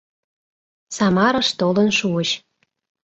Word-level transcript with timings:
Самарыш 0.95 1.49
толын 1.59 1.89
шуыч. 1.97 2.29